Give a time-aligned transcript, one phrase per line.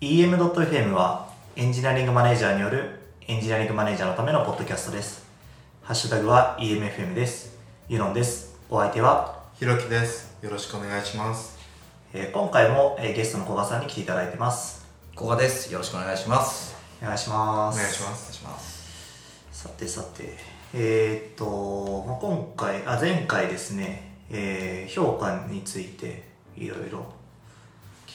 [0.00, 5.26] EM.FM はエンジニアリングマネージャーによるエンジニアリングマネージャーのためのポッドキャストです。
[5.82, 7.58] ハッシュタグは EMFM です。
[7.86, 8.56] ユノンです。
[8.70, 10.38] お相手は、ひろきです。
[10.42, 11.58] よろしくお願いします。
[12.14, 14.86] えー今回も、えーゲストの古賀さんに来ていただいてます。
[15.14, 15.70] 古賀です。
[15.70, 16.74] よろしくお願いします。
[17.02, 17.76] お願いします。
[17.76, 18.32] お願いしまお願いす。
[18.32, 19.44] します。
[19.52, 20.34] さてさて、
[20.72, 26.22] えーっと、まあ今回、あ、前回ですね、えー評価について
[26.56, 27.19] いろいろ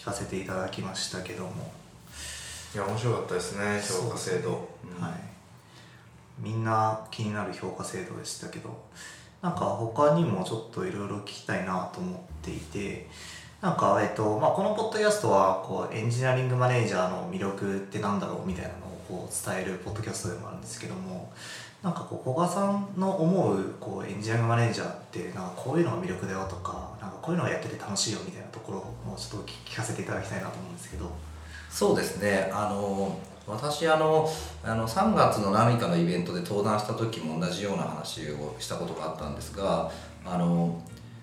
[0.06, 1.74] 聞かせていただきましたけども、
[2.76, 4.70] いや、面白かったですね、評価制度。
[4.84, 5.04] うん。
[5.04, 5.14] はい、
[6.38, 8.70] みんな気になる評価制度でしたけど。
[9.42, 13.10] なんか他にもちょっといろいろ聞きたいなと思っていて。
[13.62, 21.34] なんか、えっとまあ、このポッドキャストはこうエンジニアリングマネージャーの魅力ってなんだろうみたいなのをこう伝えるポッドキャストでもあるんですけども
[21.86, 31.12] なんかこう古賀さんの思うこうエンジニアリングマネージャーってなんかこういうのが魅力だよとかなんかこういうのがやってて楽しいよみたいなところをちょっと聞かせていただきたいなと思うんですけど。
[31.70, 32.50] そうですね。
[32.52, 34.28] あの私あの
[34.64, 39.92] あの3月の何かのイベントで登壇した時も同じような話をしたことがあったんですが、
[40.26, 40.82] あの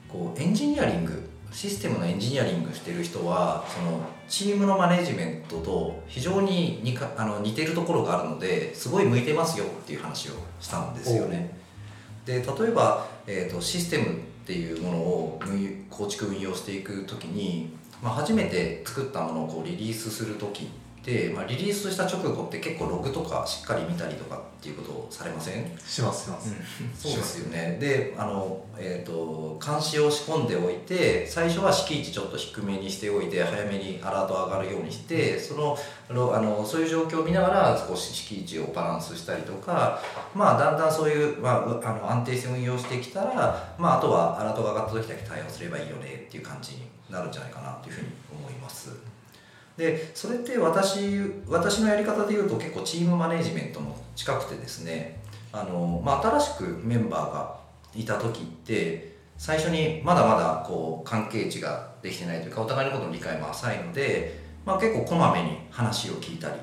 [0.09, 11.59] こうエンジニアリングシステムのエンジニアリングしてる人はそのチームのマネジメントと非常に似かあの似てるところがあるのですごい向いてますよっていう話をしたんですよね。
[12.25, 14.09] で例えば、えー、とシステムっ
[14.47, 15.41] ていうものを
[15.91, 20.67] 構築運用していく時に、まあ、初めて作ったものをこうリリースする時っ
[21.03, 25.65] て、まあ、リリースした直後って結構ログとかしっかり見たりとかっていうことをされません？
[25.79, 26.55] しますします、
[26.95, 27.79] そうですよね。
[27.81, 35.77] であの、えー、と監視を仕込んでおいて最初は敷地ちょっと低めにしておいて早めにアラート上がるようにしてその
[36.09, 40.01] ろあのそういう状況を見ながら少し敷地をバランスしたりとか、
[40.35, 49.12] まあ、だんだんそういう、まあ、うあの安定して運用してきたら、まあ、あとはアラートが上がった時だけ対応すればいいよねっていう感じになるんじゃないかなというふうに思います。
[49.77, 55.21] でそれって私私のやり方でいうと結構チームマネジメントも近くてですね
[55.53, 57.57] あの、まあ、新しくメンバーが
[57.95, 66.55] いた時って最初にまだまだこう関係値ができてないというかお互いのことの理解も浅いので、まあ、結構こまめに話を聞いたり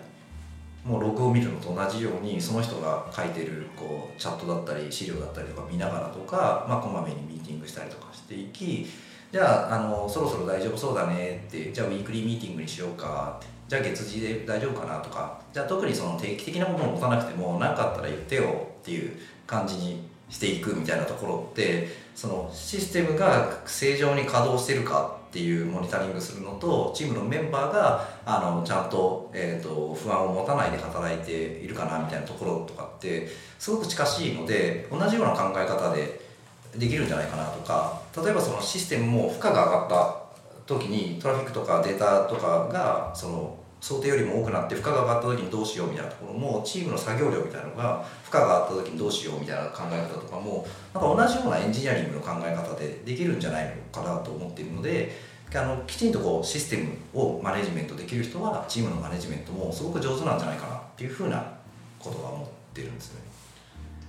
[0.85, 8.87] もうログを見るのと同じようにその人が書いてるこうチャットだったり資料だったりとか見ながらとか、まあ、こまめにミーティングしたりとかしていき
[9.31, 13.59] じゃああのそろそろ大丈夫そうだねってじゃあウィークリーミーティングにしようかって。
[13.69, 15.39] じゃあ月次で大丈夫かなとか。
[15.53, 19.11] じゃあ特にその定期的なものを持たなくても何かあったら言ってよっていう
[19.45, 33.27] 感じにしていくみたいなところってそのシステムが正常に稼働してるかっていうモニタリングするのとチームのメンバーがあのちゃんと,、えー、と不安を持たないで働いているかなみたいなところとかって
[33.59, 36.28] すごく近しいので同じような考え方で
[36.75, 40.19] できるんじゃないかなとか例えばそのシステムも負荷が上がった
[40.65, 55.15] 時にトラフィックとかデータとかがその想定よりも多くなって負荷が上がった時にどうしようみたいなところもチームの作業量みたいなのが負荷が上がった時にどうしようみたいな考え方とかもなんか同じようなエンジニアリングの考え方でできるんじゃないのかなと思っているので
[55.55, 61.53] あのきちんとこうシステムをマネジメントできる人はチームのマネジメントもすごく上手なんじゃないかなっていうふうな
[61.97, 63.21] ことは思ってるんですね。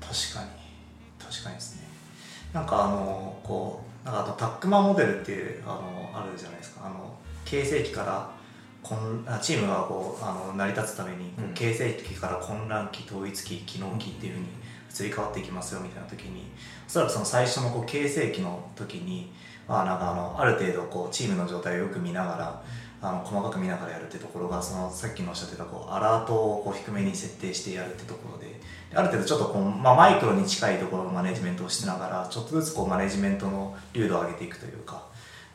[0.00, 0.60] 確かに
[1.18, 1.89] 確かにですね
[2.52, 6.86] なんかあのこうなんかあとタックマンモデルっていうあのあるじゃないですか。
[6.86, 8.30] あの形成期から
[8.82, 11.54] 混あチームがこうあの成り立つために、うん。
[11.54, 14.46] 形成期から混乱期統一期機能期っていうふうに
[14.90, 16.50] 移り変わっていきますよみたいな時に
[16.86, 19.32] おそらくその最初のこう形成期の時に、
[19.68, 22.62] まあ、なんかあのある程度こうチームの状態をよく見ながら
[23.02, 28.49] あの細かく見ながらやるってところがそのさっきのおっしゃってたこうアラートをこう低めに設定してやるってところでで
[28.94, 35.04] ある程度ちょっとこう、まあ、マイクロに近いところのマネジメントをしながらちょっとずつこうマネジメントの流度を上げていくというか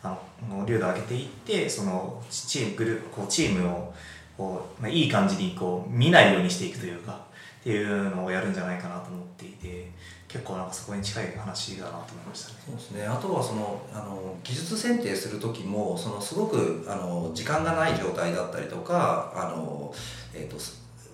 [0.03, 0.17] あ
[0.49, 3.93] の流度を上げていってそのチームグルこうチームを
[4.37, 7.25] こう、まあ、いい感じにこう見ないようにしていくというか
[7.61, 9.91] っていうのをやるんじゃないかなと思っていて
[10.27, 12.55] 結構なんかそこに近い話だなと思いましたね。
[12.65, 19.93] そうですね、あとはそのあの技術選定する時もそのすごくあの時間がない状態だったりとかあの、
[20.33, 20.57] えー、と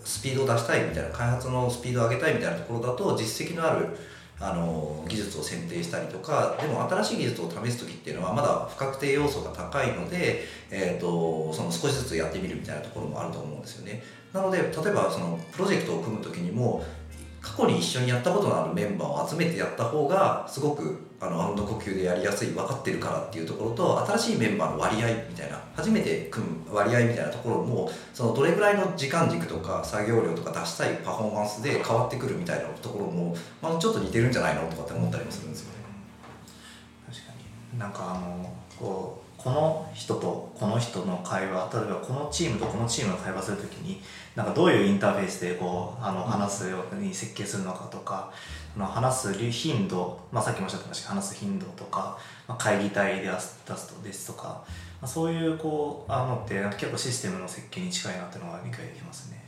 [0.04, 3.88] スピードを出したいみたいな開発のスピードを上げたいみたいなところだと実績のある
[4.40, 14.02] あの技術を選定したりとかでも新しい技術を試す時っていうのはまだ不確定要素が高いので、えー、とその少しずつやってみるみたいなところもあると思うんですよね。
[14.34, 16.84] なので例えばそのプロジェクトを組む時にも
[17.42, 35.82] 過去に一緒にやったことのあるメンバーを集めてやった方がすごくあのアンド呼吸でやりやすい分かってるからっていうところと新しいメンバーの割合みたいな初めて組む割合みたいなところもそのどれぐらいの時間軸とか作業量とか出したいパフォーマンスで変わってくるみたいなところも、まあ、ちょっと似てるんじゃないのとかって思ったりもするんですよね。
[37.08, 37.34] 確か
[37.74, 44.00] になんかあのこうこの人とこの人の会話例えばこのチームとこのチームの会話するときに
[44.36, 48.32] なんかどういうインターフェースでこうあの話すように設計するのかとか、
[48.78, 54.66] あの話す頻度、まあ、さっきもおっしゃってましたけど話す頻度とか、まあ、会議体で出すとですとか、ま
[55.02, 59.44] あ、そういうこうあのって結構システムの設計に近いなっていうのが理解できますね。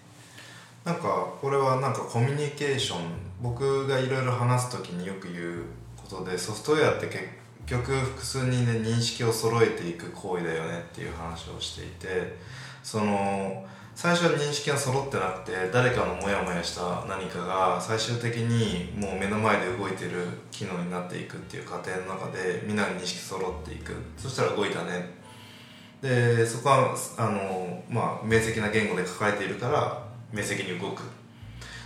[0.83, 2.99] なんかこれはなんかコミュニケーション
[3.41, 5.63] 僕がいろいろ話す時によく言う
[5.95, 7.23] ことでソフトウェアって結
[7.65, 12.35] 局複数人で認識を揃えていく行為だよねっていう話をしていて
[12.83, 13.65] その
[13.95, 23.93] 最初は認識が揃ってなくて誰かのモヤモヤした何かが最終的にもう目の前で動いてる機能になっていくっていう過程の中でみんなが認識揃っていく。
[24.17, 25.13] そしたら動いたね。
[26.01, 31.03] でそこはあの、まあ、明晰な言語で書かれているから明晰に動く。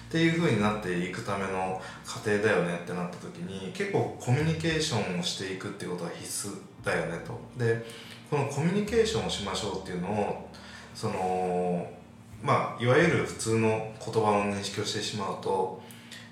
[0.07, 7.38] っていう風になっていくための過程だよねってなった時に結構コミュニケーションをしていくっていうことは必須だよねと。
[7.57, 7.86] で
[8.30, 10.50] このコミュニケーションをしましょうっていうのを
[10.95, 11.88] その
[12.42, 15.81] まあいわゆる普通の言葉の認識をしてしまうと、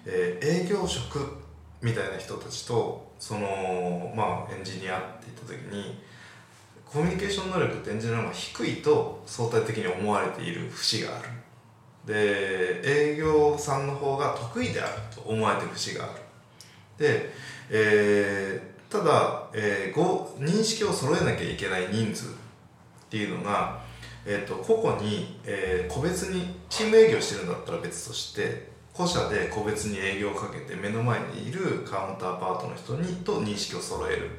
[0.06, 1.38] えー、営業職
[1.82, 6.00] みたいな人たちとそのまあエンジニアって言った時に
[6.86, 11.30] コミュニケーション能力ってエンジニアの方が低いと相対的に思われている節がある。
[12.06, 16.14] で営業さんの方が得意であると思われてる節がある。
[16.98, 17.32] で、
[17.70, 22.30] えー、ただ、えー、ご認識を揃えなきゃいけない人数っ
[23.10, 23.82] ていうのが、
[24.26, 34.30] えーと、個々に、えー、個別にチーム営業してるんだったら別として個社で個別に営業をかけて目の前にいるカウンターパートの人にと認識を揃える。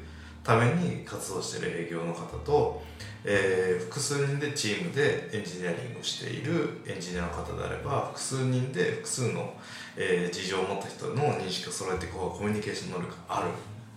[0.47, 2.81] ために活動している営業の方と、
[3.25, 9.53] えー、複数人でチームでエンジニアリングをしているエンジニアの方であれば複数人で複数の、
[9.97, 13.47] えー、事情を持った人の認識を揃えてこうコミュニケーション能力がある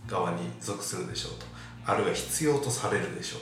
[0.09, 1.47] 側に属するでしょうと。
[1.87, 3.41] あるいは必要とされるでしょう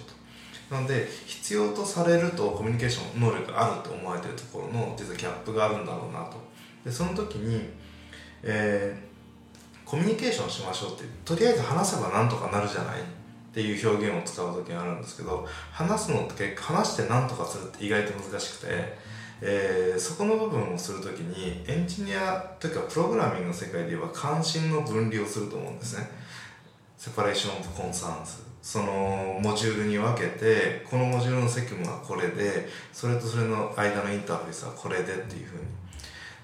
[0.68, 0.74] と。
[0.74, 6.36] なので必要とされるとコミュニケーション能力があると思われているところの実はギャップがあるんだろうなと。
[6.84, 7.70] でその時に、
[8.42, 9.07] えー
[9.88, 13.02] コミュニケーションしましょうってとりあえず話せばなんとかなるじゃないっ
[13.54, 18.98] ていう表現を使う時があるんですけど話すのって話して何とかするって意外と難しくて、
[19.40, 26.06] えー、そこの部分をする時にエンジニアというかプログラミングの世界で言えば関心の分離をすると思うんですね。
[26.98, 35.62] セパレーション・オブ・コンサーンズそのモジュールに分けてこのモジュールの責務はこれでそれとそれの間のインターフェースはこれでっていうふうに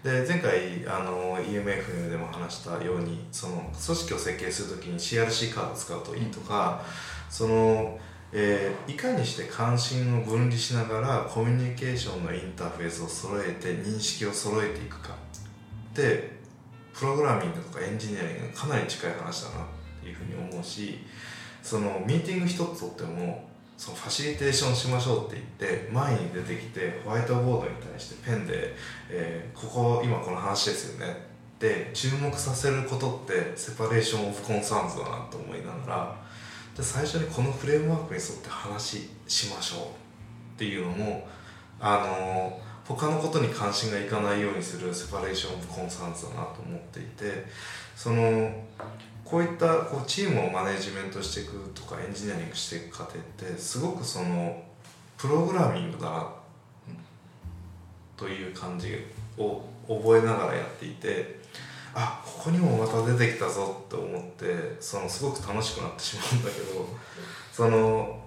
[0.05, 6.83] で前回あの EMF でも話したようにその組織を設計する時に CRC カードを使うといいとか
[7.31, 7.99] その、
[8.31, 15.15] えー、いかにして関心を分離しながらコミュニケーションのインターフェースを揃えて認識を揃えていくか。
[15.95, 16.35] で
[16.93, 19.67] プログラミングとかエンジニアリングがかなり近い話だなっ
[20.03, 20.99] ていうふうに思うし
[21.63, 28.75] そのミーティング一つとってもそのファシリテーションしましょうって言って前に出てきてホワイトボードに対してペンで、
[29.11, 31.35] えー、ここ今この話ですよね。
[31.55, 36.17] って注目させることって separation of concerns だなと思いながら
[36.77, 41.27] で最初にこのフレームワークに沿って話しましょうっていうのも
[41.81, 47.47] あの他のことに関心がいかないようにする separation of concerns だなと思っていて
[47.97, 48.53] その
[49.25, 54.63] こういったこうチームをマネジメントしていくとかエンジニアリングしていく過程ってすごくその
[55.17, 56.29] プログラミングだな
[58.17, 58.97] という感じ
[59.39, 61.41] を覚えながらやっていて
[61.95, 66.89] あここにもまた出てきたぞって思ってそのすごく楽しくなってしまうんだけど
[67.53, 68.21] その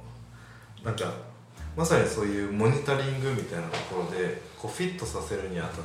[0.84, 1.12] なんか
[1.78, 5.82] まさにそういうモニタリングみたいなところでこうフィットさせるにあたって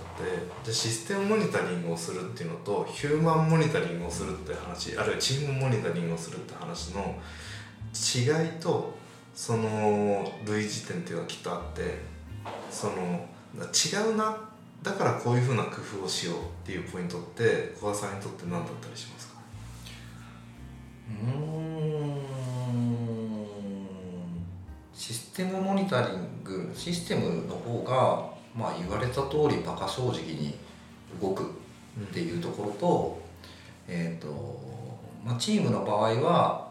[0.65, 7.15] じゃシステムモニタリングをするっていうのとヒューマンモニタリングをするって話あるいはチームモニタリングをするって話の
[7.93, 8.97] 違いと
[9.35, 11.99] その類似点っていうのがきっとあって
[12.71, 14.35] その違うな
[14.83, 19.35] だからこういうふうな工夫をしようっていうポイントって小田さんにとって何だったりしますか？
[21.09, 21.13] う
[21.59, 21.62] ん。
[24.95, 30.55] システムモニタリングシステムの方がまあ言われた通りバカ正直に
[31.21, 33.23] 動くっていうところと,、
[33.89, 34.29] えーと
[35.25, 36.69] まあ、チームの場合は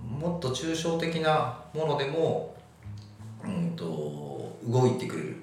[0.00, 2.54] もっと抽象的なものでも、
[3.44, 5.36] うんと、動いてくれる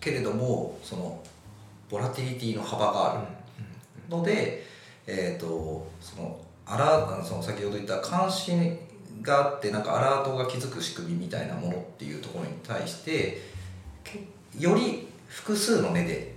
[0.00, 1.22] けれどもその
[1.88, 3.26] ボラティリティの幅がある
[4.08, 4.64] ので、
[5.06, 8.52] えーと、そのアラその先ほど言った監視
[9.22, 13.42] があってなんかアラートが気づく仕組みみたいなものっていうところに対して
[14.58, 16.36] より複数の目で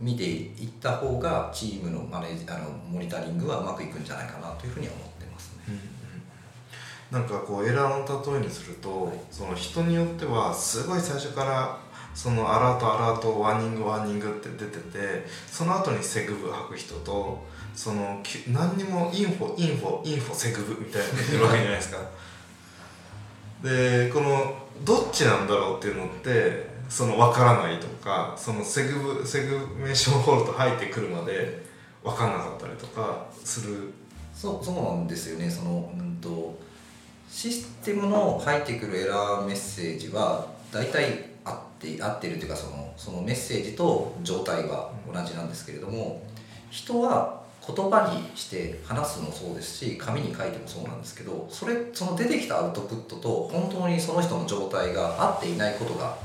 [0.00, 5.62] 見ていった方がチームのマネージあのモニタリングはうまくいくんじゃないかなというふうには思ってますね。
[5.68, 6.02] うん
[7.12, 11.78] なんかこうエラーの例えにすると、はいその人によってはすごい最初から
[12.14, 21.98] そのアラートアラート warning warning って出ててその後に SEGV 吐く人とそのき何にも info info info SEGV みたいなの言ってるわけじゃないですか。
[23.62, 31.64] でこのどっちなんだろうっていうのってその分からないとかその SEGV segmentation fault 入ってくるまで
[32.02, 33.92] 分かんなかったりとかする。
[34.34, 35.48] そうそうなんですよね。
[35.48, 36.58] その、うん、と
[37.30, 46.22] システムの入ってくるエラーメッセージは大体合って合ってるというかそのそのメッセージと状態が同じなんですけれども
[46.70, 56.16] 人は言葉にして話すのもそうですし紙に書いてもそうなんですけどそれその出てきたアウトプットと本当にその人の状態が合っていないことが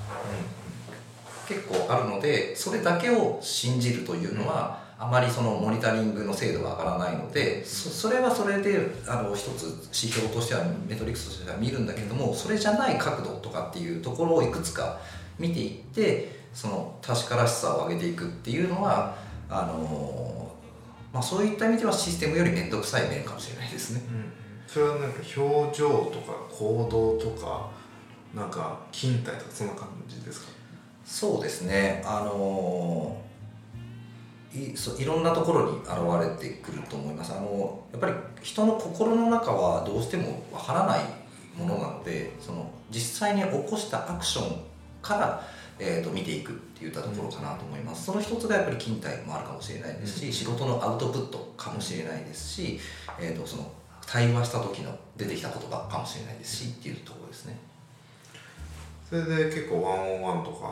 [1.48, 15.00] 結構あるのでそれだけを信じるというのは、あまりそのモニタリングの精度が上がらないのでそそれはそれであの一つ指標としてはメトリックスとしては見るんだけどもそれじゃない角度とかっていうところをいくつか
[15.38, 19.16] 見ていってその確からしさを上げていくっていうのは
[19.50, 20.47] あの、
[21.18, 24.02] まあ、そういった意味ではシステムより面倒くさい面かもしれないですね。
[24.68, 27.72] それはなんか表情とか行動とか
[28.36, 30.48] なんか勤怠とかそんな感じですか？
[31.04, 32.04] そうですね。
[32.06, 33.20] あの
[34.54, 37.34] いそいろんなところに現れてくると思います。
[37.34, 41.00] あのやっぱり人の心の中はどうしてもわからない
[41.58, 44.62] ものなのでその実際に起こしたアクション
[45.02, 45.44] から、
[45.80, 46.52] えー、と見ていく。
[46.52, 48.06] っていったところかなと思います。
[48.06, 52.80] その一つがやっぱり勤怠もあるかもしれないですし、仕事のアウトプットかもしれないですし、
[53.20, 53.72] えー、とその
[54.06, 57.58] 対話した時の出てきた言葉かもしれないですしっていうところですね。
[59.10, 60.66] それで結構ワンオンワンとか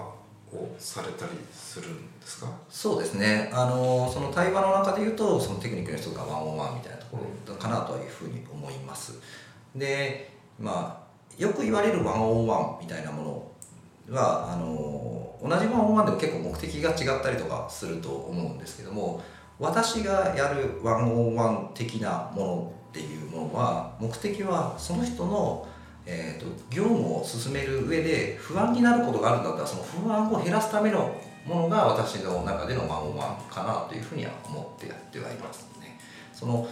[0.53, 2.51] をされたりするんですか？
[2.69, 3.49] そうですね。
[3.53, 9.19] あのその対話の中で言うとそのテクニックの一つがワンオンワンみたいなところかなというふうに思います。
[9.75, 13.51] でまあよく言われるワンオンワンみたいなも
[14.09, 19.21] のはあの同じワンオンワンでも結構目的が違ったりとかすると思うんですけども
[19.59, 25.67] 私がやるワンオンワン的なものっていうものは目的はその人の
[26.07, 31.15] えー、と業務を進める上で不安になることがあるんだったらその不安を減らすための
[31.45, 35.99] ものが私の中でのワンオンワンかなというふうには思ってやってはいますね。
[36.33, 36.67] その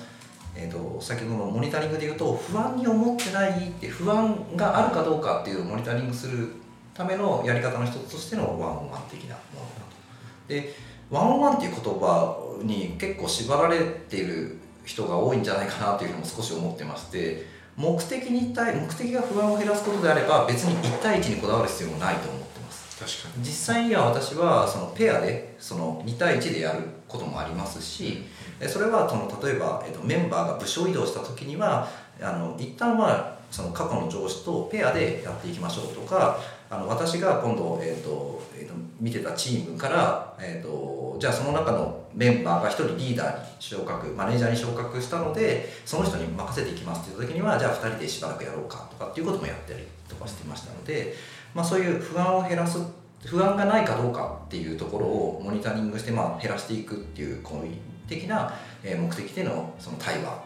[0.55, 6.48] えー、と先ほどのモニタリングで言うと不安に思ってないって不安があるかどうかっていうのをモニタリングする
[6.94, 10.48] ためのやり方の一つとしてのワンオンワン的なものだと。
[10.48, 10.74] で
[11.10, 17.46] ワンオンワンっていう言葉に結構縛られている人が多いんじゃないかなというふうにも少し思ってまして
[17.76, 28.24] 目的に対目的が不安を減らすことであれば別に1対1にこだわる必要もないと思ってます確かに実際には私はそのペアでその2対1でやることもありますし
[28.60, 31.88] えそれはその例えば、えっと、メンバーが部署移動した時には
[32.22, 36.40] あの一旦はその過去の上司とペアでやっていきましょうとか
[36.74, 51.15] あの私が今度、えーとえーと見てたチームから、えー、とじゃあその中のメンバーが1人リーダーに昇格マネージャーに昇格したのでその人に任せていきますっていう時にはじゃあ2人でしばらくやろうかとかっていうこともやったりとかしてましたので、
[51.53, 52.80] まあ、そういう不安を減らす
[53.25, 57.68] 不安がないかどうかっていうところをモニタリングしてまあ減らしていくっていう行為
[58.08, 58.53] 的な
[58.84, 60.44] え目的でのその対話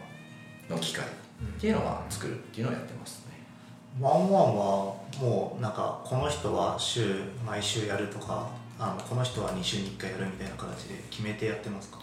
[0.68, 3.27] の機会っていうのは作るっていうのをやってます。
[4.00, 11.98] ワンワンはもうなんかこの人は週毎週やるとかあのこの人は2週に1回やるみたいな形で決めてやってますか？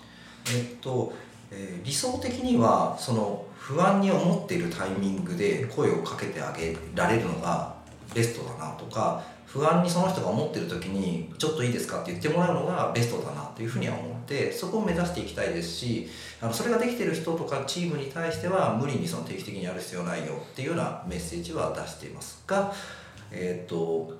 [0.53, 1.13] えっと、
[1.51, 7.73] えー理想的にはその不安に思っているタイミングで声をかけてあげられるのが
[8.13, 9.23] ベストだなとか
[9.55, 16.09] 不安にその人が思ってる時に「ちょっといいですか?」って言ってもらうのがベストだなというふうには思ってそこを目指していきたいですし
[16.41, 22.73] あのそれができてる人とかチームに対しては無理にその定期的にやる必要ないよっていうようなメッセージは出していますが
[23.31, 24.13] えっと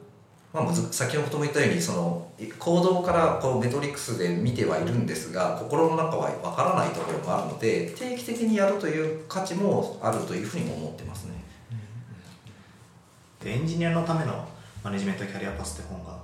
[0.54, 11.34] まあ、先ほども言ったようにその行動からこうメトリックスで見てはいるんですが心の中はわからないところもあるので定期的にやるという価値もあるというふうにも思ってますね。
[13.44, 14.48] エンジニアのための
[14.86, 16.15] マネジメントキャリアパスって本が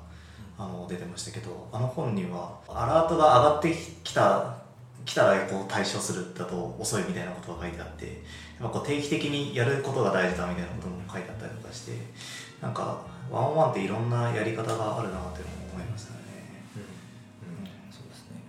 [0.56, 4.56] あの出てましたけどあの本にはアラートが上がってきた
[5.04, 8.16] 来たらこう対処するだと遅いみたいなことが書いてあってやっ
[8.62, 11.94] ぱこう定期的にやることが大事だみたいなことも書いてあったりとかして
[12.62, 13.02] なんか
[13.32, 15.42] ワンオンワンっていろんなやり方があるなって
[15.74, 16.20] 思いましたね。
[17.90, 18.44] そうですね。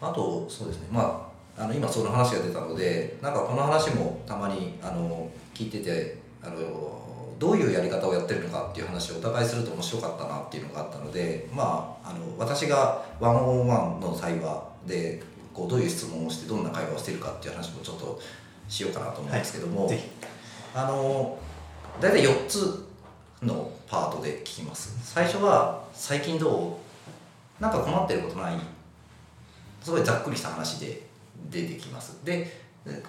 [0.00, 0.88] あとそうですね。
[0.90, 1.28] ま
[1.58, 7.05] ああの今その話が出たのでなんかこの話もたまにあの聞いててあの
[7.38, 18.20] どういうやり方をやってるのかっていう話をお互いすると面白かったなっていうのがあったのでまああの私がワンオンワンの対話でこうどういう質問をしてどんな会話をしているかっていう話もちょっと
[18.68, 19.98] しようかなと思うんですけども、はい
[20.74, 21.38] あの
[21.98, 22.84] 大体4つ
[23.42, 24.94] のパートで聞きます。
[25.02, 26.78] 最初は「最近ど
[27.58, 27.62] う？
[27.62, 28.58] なんか困ってることない?」
[29.82, 31.06] すごいざっくりした話で
[31.50, 32.18] 出てきます。
[32.24, 32.65] で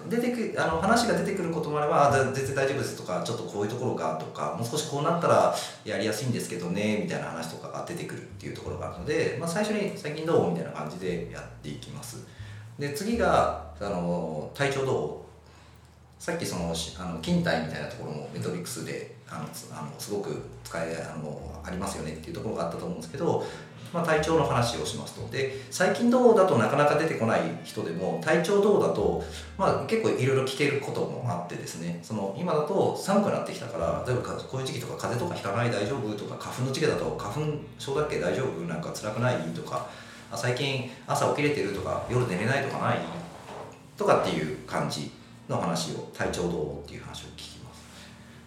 [0.10, 5.56] 出てくあの話が出てくることもあれば「あ全然大丈夫です」とか「ちょっとこういうところが」とか「もう少しこうなったら
[5.86, 12.18] やりやすいんですけどね」みたいな話とかが出てくるっていうところがあるので、まあ、最初に「最近どう?」みたいな感じでやっていきます
[12.80, 15.28] で次があの「体調どう?」
[16.24, 19.42] さっきそのあの勤怠みたいなところもメトリックスであの
[19.72, 23.46] あのすごく使えあのありますよねっていうところがあったと思うんですけど
[23.94, 25.28] まあ、体調の話をしますと。
[25.32, 29.24] で最近どうだとなかなか出てこない人でも体調どうだと、
[29.58, 32.00] まあ、結構いろいろ聞けることもあってですね。
[32.04, 37.42] その今だと寒くなってきたから例えばこういう時期とか風邪とかひかない大丈夫とか花粉の時期だと花粉
[37.80, 38.66] 症だっけ大丈夫？
[38.68, 39.38] なんか辛くない？
[39.54, 39.88] とか
[40.36, 43.00] 最近朝起きれてるとか夜寝れないとかない？
[43.98, 45.12] とかっていう感じ
[45.48, 46.84] の話を体調どう？
[46.84, 47.82] っていう話を聞きます。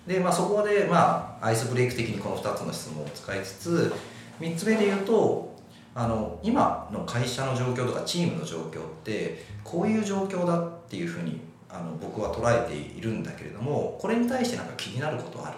[0.07, 3.93] で、まあ、そこで、まあ、アイスブレイク的にこの2つの質問を使いつつ
[4.41, 5.55] 3つ目で言うと
[5.95, 15.57] あの今の会社の状況とかチームの状況ってこういう状況だっていうふうにあの僕は捉えているんだけれどもこれに対してなんか気になることある？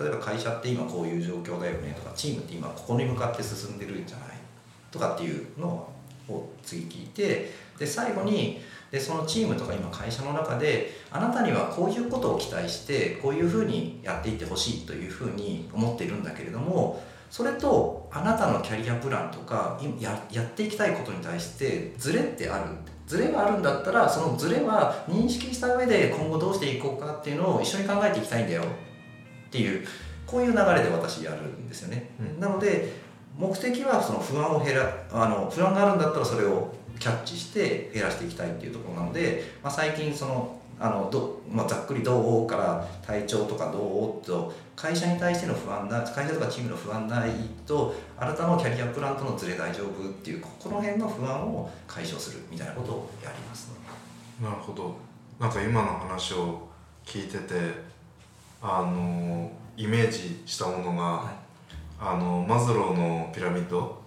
[0.00, 4.28] 例えば会社って今こういう状況だよねとかチームって今ここに向かって進んでるんじゃない？
[4.90, 5.88] とかっていうの
[6.28, 8.60] を次聞いてで最後に
[8.90, 22.70] でそのチームとか今会社の中であなたにはこういうことを期待してこういうふうにやっていってほしいというふうに思っているんだけれどもそれとあなたのキャリアプランとかややっていきたいことに対してズレってある。
[23.06, 28.62] ズレがあるんだったらそのズレは認識した上で今後どうしていこうかっていうのを一緒に考えていきたいんだよ。
[29.48, 29.86] っていう
[30.26, 32.92] こういう流れで私やるんですよね、うん、なので
[33.36, 47.30] 目的はその不安を減らあの不安があるんだったらそれをキャッチして減らしていきたいっていうところなので、まあ、最近そのあのど、まあ、ざっくりどうから体調とかどうと会社に対しての不安な会社とかチームの不安ない
[47.66, 53.74] とあなたのキャリアプランとのズレ大丈夫っていうこの辺の不安を解消するみたいなことをやります、ね、
[54.42, 54.94] なるほど。
[55.40, 56.68] なんか今の話を
[57.04, 57.54] 聞いてて
[58.60, 61.34] あのイメージしたものが、はい、
[62.00, 64.02] あのマズローのピラミッド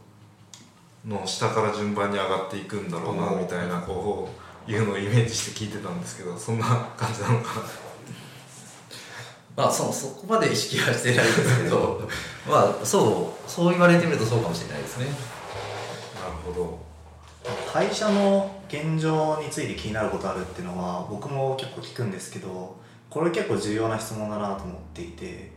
[1.08, 6.65] の下から順番に上がっていくんだろうなみたいなこういうのをイメージして聞いてたんですけどそんな
[6.97, 7.62] 感じなのかな。
[9.63, 12.02] まあそそこまで意識はしてないですけど
[12.47, 15.06] まあそうそう言われてみるとそうかもしれないですね。
[15.06, 15.15] なる
[16.45, 16.91] ほど。
[17.71, 22.78] 会社の現状について気になることあるっていうのは僕も結構聞くんですけど
[23.10, 25.52] これ結構重要な質問だなと思っていて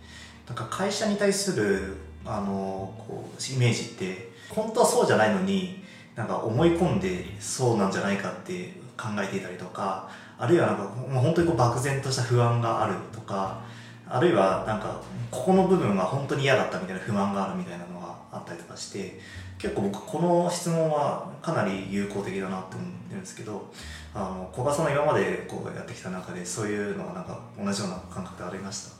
[0.46, 5.84] なんか会社に対するあのこうイメージって本当はそうじゃないのに
[6.16, 13.61] なんか思い込んでそうなんじゃないかって考えていたりとかあるいはなんかもう本当にこう漠然とした不安があるとか
[14.09, 19.18] あるいはなんかここの部分が本当に嫌だったみたいな不満があるみたいなのがあったりとかして
[19.59, 23.72] 結構僕この質問はかなり有効的だなって思ってるんですけど
[24.14, 28.96] あの古賀さんの今までこうやってきた中でそういうのはなんか同じような感覚でありました？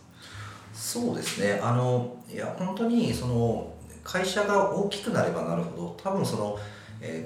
[0.73, 1.61] そうですね。
[1.63, 6.59] あのいや本当にその会社が大きくなればなるほど多分その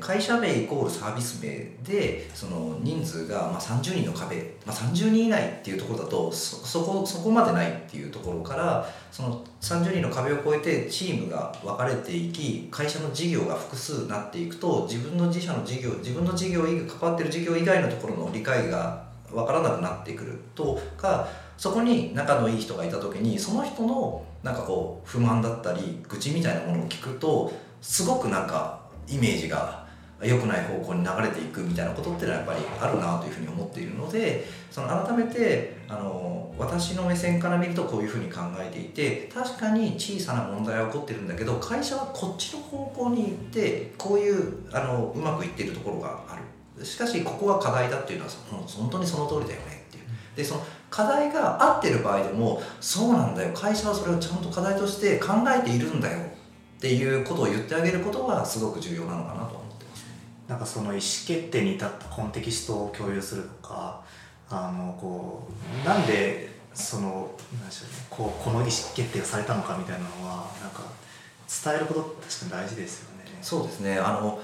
[0.01, 1.49] 会社名イコールサービス名
[1.85, 28.78] でその人数がま30人の壁、まあ、30人以内っていうところだとそこそこまでないっていうところからその30人の壁を越えてチームが分かれていき会社の事業が複数なっていくと自分の自社の事業自分の事業関わってる事業以外のところの理解が分からなくなってくるとかそこに仲のいい人がいた時にその人のなんかこう不満だったり愚痴みたいなものを聞くとすごくなんか
[29.09, 29.87] イメージが
[30.23, 46.43] 良くない方向に流れていくみたいなことってのはやっぱりあるなというふうに思っているのでその改めてあの私の目線から見るとこういうふうに考えていて確かに小さな問題は起こってるんだけど会社はこっちの方向に行ってこういうあのうまくいっているところがある。
[46.85, 48.31] しかしここは課題だっていうのは
[48.67, 50.05] 本当にその通りだよねっていう。
[50.37, 53.53] でその課題が合ってる場合でもそうなんだよ。
[53.53, 56.19] 会社はそれをちゃんと課題として考えているんだよ。
[56.79, 60.13] っていうことを言ってあげることはすごく重要なのかなと思ってます、ね、
[60.47, 64.03] なんかその意思決定に至ったコンテキストを共有するとか
[64.49, 65.49] あのこ
[65.85, 70.83] うなんでそのなんでしょう、ね、こうこの意思決定がされたのかみたいなのはなんか
[71.49, 73.25] 伝えること確かに大事ですよね。
[73.43, 74.41] そうですねあの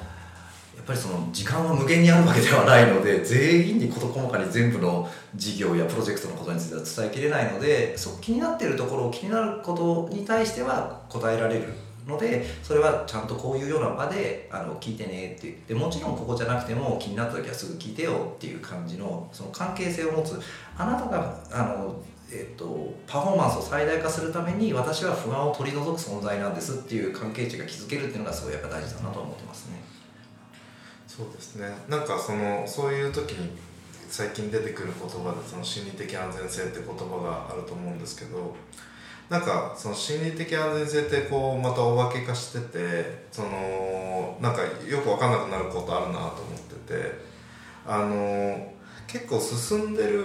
[0.76, 11.72] やっぱりその時間は無限にあるわけではないので全員に事細かに全部の事業やプロジェクトのことについては伝えきれないのでそ気になっているところを気になることに対しては答えられる
[12.06, 20.38] のでそれはちゃんとこういうような場であの聞いてねってでもちろんここじゃなくても気になった時はすぐ聞いてよっていう感じのその関係性を持つ
[20.76, 29.80] あなたがあのえっと、パフォーマンスを最大化するために私は不安を取り除く存在なんですっていう関係値が築けるっていうのがすごいやっぱ大事だなと思ってますね。
[31.06, 33.56] そうですねなんかそのそういう時に
[34.08, 38.56] 最近出てくる言葉でその心理的安全性って言葉があると思うんですけど
[39.28, 46.34] なんかその心理的安全性ってこうまたお化け化しててそのなんかよく分かんなくなることあるなと思っ
[46.86, 47.12] てて
[47.86, 48.72] あの
[49.06, 50.24] 結構進んでる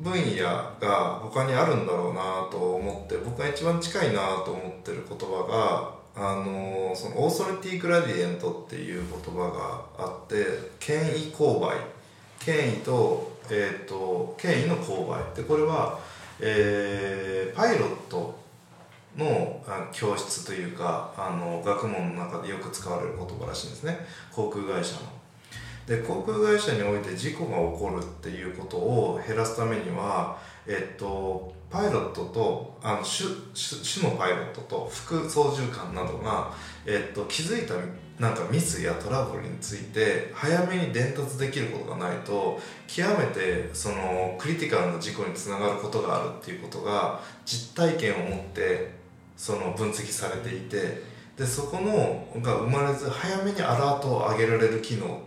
[0.00, 10.44] 分野が他にあるんだろうなと思って僕が一番近いなと思ってる言葉があのそのオーソリティグラディエントっていう言葉があって
[10.78, 11.76] 権威勾配。
[12.44, 15.22] 権威と,、えーと、権威の勾配。
[15.36, 15.98] でこれは、
[16.40, 18.42] えー、パイロット
[19.16, 23.98] の教室というかあの学問の中でよく使われる言葉らしいんですね
[24.32, 25.00] 航空会社の。
[25.86, 36.52] で航空会社において事故が起こるっていうことを減らすためには、えっと、パイロットとあの主主のパイロットと副操縦官などが、
[36.86, 37.74] えっと、気づいた
[38.18, 48.92] なんかミスやトラブルについて早めに伝達できることがないと極めてそのクリティカルな事故につながることがあるっていうことが実体験を持って
[49.36, 51.02] その分析されていて
[51.36, 55.20] でそこのが生まれず早めにアラートを上げられる機能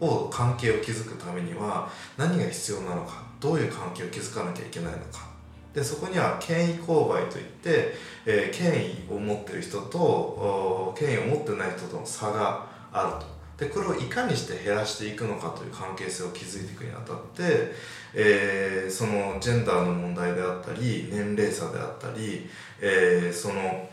[0.00, 5.33] を関係を築くためには何が必要なのかどういう関係を築かなきゃいけないのか
[5.74, 13.34] でそこには権威勾配といって、えー、権威を持ってる人と権威を持ってない人との差があると。
[13.56, 17.72] でこれをいかにして減らしていくのかという関係性を築いていくにあたって、
[18.12, 22.48] えー、そのジェンダーの問題であったり年齢差であったり、
[22.80, 23.88] えー、その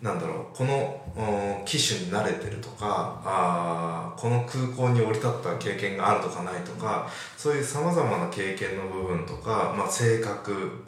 [0.00, 10.84] なんだろうこの機種に慣れてるとかあこの空港に降り立った経験があるとかないとかそういうさまざまな経験の部分とか、まあ、性格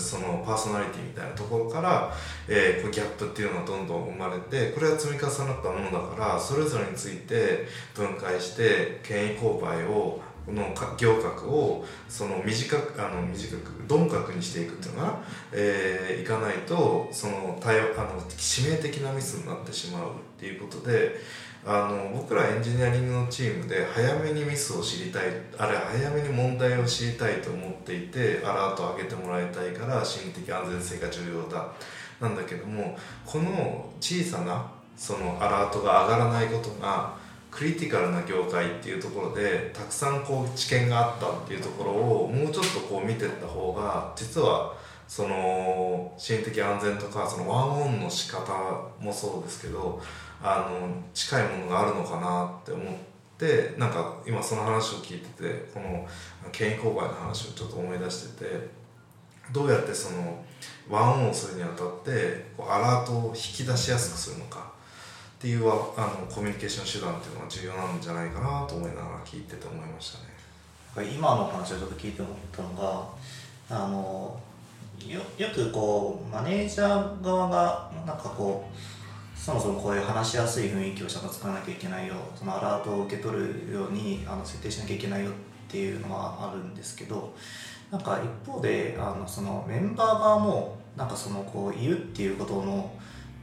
[0.00, 2.12] そのパーソナリティみたいなところから、
[2.48, 10.20] えー、こうギャップっていうのがどんどん生まれてこれは積み重なったものだからそれぞれについて分解して権威勾配を
[10.52, 15.20] の行角をその短くあの短く鈍角にしていくっていうのが、
[15.52, 21.16] えー、いかないとその対あの致命的なミスになってしまうっていうことで
[21.66, 25.24] あの僕らエンジニアリングのチームで早めにミスを知りたい
[25.58, 31.68] あれ早めに問題を知りたいと思っていてアラートを上げてもらいたいから心理的安全性が重要だ。
[32.20, 37.14] なんだけどもこの小さなそのアラートが上がらないことが
[37.50, 44.74] クリティカルな業界っていうところでたくさんこう知見があったっていうところをもうちょっとこう見てった方が実は
[45.06, 48.52] その心理的安全とかそのワンオンの仕方
[49.00, 50.00] もそうですけど
[50.42, 52.94] あの近いものがあるのかなって思っ
[53.38, 56.06] てなんか今その話を聞いててこの
[56.52, 58.68] 権威勾配の話をちょっと思い出してて
[59.52, 60.44] どうやってその
[60.90, 64.77] ワンオンをするにあたってこうアラートを引き出しやすくするのか。
[65.38, 70.38] っていうはあのコミュニケーション手段っていうのが重要なんじゃないかなと思いながら聞いてて思いましたね。
[71.14, 73.08] 今の話をちょっと聞いて思ったのが
[73.70, 74.40] あの
[75.06, 85.34] よよくこうマネージャー側がなんかこうそもそもこういう話しやすい雰囲気をちゃんと作らなきゃいけないよそのアラートを受け取るようにあの設定しなきゃいけないよっ
[85.68, 87.32] ていうのはあるんですけど
[87.92, 92.90] なんか一方であのそのメンバー側もなんかそのこう言うっていうことの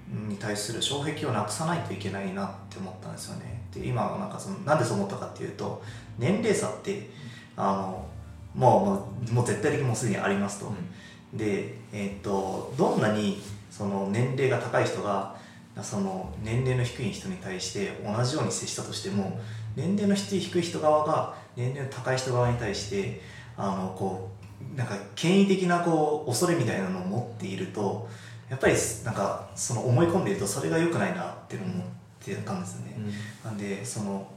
[0.07, 3.61] に対する障壁をなくさないといけないなって思ったんですよね。
[3.73, 5.83] で今なんかそのなんでそう思ったかっていうと
[6.17, 7.09] 年齢差って
[7.57, 8.05] あの
[8.53, 15.35] もうもう絶対的にもうすでにありますと、うん、で、えー、っとどんなにその年齢が高い人が
[15.81, 19.39] その年齢の低い人に対して同じように接したとしても
[19.75, 23.21] 年齢の低い人側が年齢の高い人側に対して
[23.57, 24.29] あのこ
[24.73, 28.07] うなんか権威的なこう恐れみたいなのを持っていると
[28.49, 31.87] やっぱりなんかその思い込んでいるとそれが良くないなっていうのを思っ
[32.23, 34.27] てたんですよね、うん、なんでその、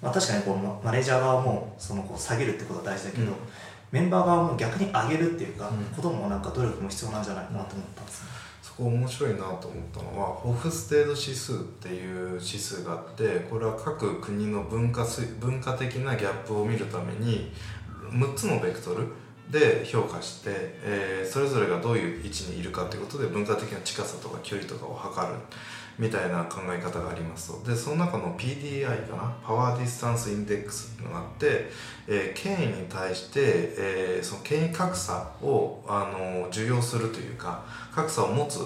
[0.00, 3.34] まあ、確かにこうマネージャー側もそのこう下げるってことは大事だけど、うん、
[3.92, 8.28] メンバー側も逆に上げるっていうか、うん、こともなんか努力も必要なんじゃないかなと思ったんですね、
[8.62, 15.06] そこ面白いなと思ったのはホフステード指数っていう指数があってこれは各国の文化
[15.40, 17.52] 文化的なギャップを見るために
[18.10, 19.08] 6つのベクトル
[19.50, 20.50] で評価して、
[20.84, 25.34] えー、それぞれがどういう位置にいるかということで文化的な近さとか距離とかを測る
[25.98, 27.68] みたいな考え方がありますと。
[27.68, 29.36] でその中の PDI かな？
[29.42, 31.70] Power Distance Index っていうのがあって、
[32.06, 33.40] えー、権威に対して、
[33.78, 38.60] えー、その権威格差をあの受容するというか格差を持つ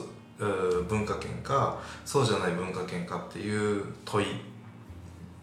[0.89, 4.27] 文化圏かそうじゃない文化圏かっていう問い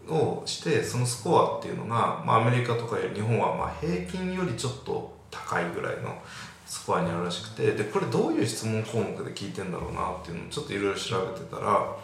[0.06, 6.20] をしてそのスコアっていうのが、まあ、アメリカとか日本はまあ平均よりちょっと高いぐらいの
[6.66, 11.96] スコアにあるらしくてでこれどういう質問項目で聞いてんだろうなっていうのをちょっといろいろ調べてたら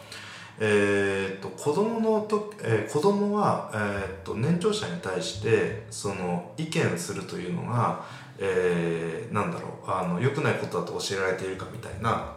[0.59, 8.05] えー、と子供のと、えー、子供は、えー、と年長者に対してその意見するというのが、
[8.39, 12.33] えー、なんだろうあの良くないことだと教えられているかみたいな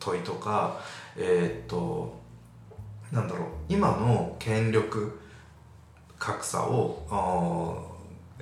[0.00, 0.80] 問いとか
[1.16, 2.18] えっ、ー、と
[3.12, 5.20] なんだろう今の権力
[6.18, 7.89] 格差を、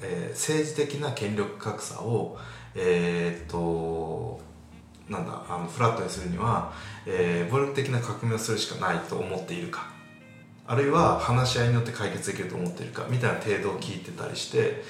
[0.03, 2.39] えー、政治的な権力格差を
[2.75, 4.41] えっ、と
[5.09, 6.73] なんだあのフラットにするには、
[7.07, 9.99] えー、暴力的な革命をするしかないと思っているか。
[10.71, 14.83] あるいは話し合いによって解決できると思っているかみたいな程度を聞いてたりして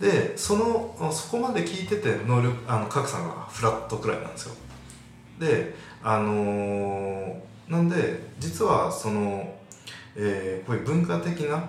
[0.00, 4.54] でそのそこまで聞いてて能力あの格差がフラットくらいなんですよ。
[5.40, 5.74] で
[6.04, 7.36] あのー、
[7.68, 9.52] なんで実はその、
[10.14, 11.68] えー、こういう文化的な